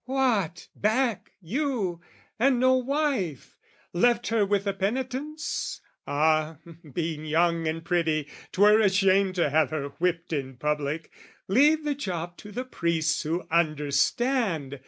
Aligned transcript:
"What, 0.05 0.67
back, 0.75 1.33
you? 1.43 2.01
"And 2.39 2.59
no 2.59 2.73
wife? 2.73 3.55
Left 3.93 4.29
her 4.29 4.43
with 4.47 4.63
the 4.63 4.73
Penitents? 4.73 5.79
"Ah, 6.07 6.57
being 6.91 7.23
young 7.23 7.67
and 7.67 7.85
pretty, 7.85 8.27
'twere 8.51 8.79
a 8.79 8.89
shame 8.89 9.31
"To 9.33 9.51
have 9.51 9.69
her 9.69 9.89
whipped 9.99 10.33
in 10.33 10.57
public: 10.57 11.11
leave 11.47 11.83
the 11.83 11.93
job 11.93 12.35
"To 12.37 12.51
the 12.51 12.65
priests 12.65 13.21
who 13.21 13.45
understand! 13.51 14.79